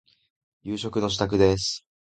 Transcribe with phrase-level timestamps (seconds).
[0.63, 1.85] 夕食の支度です。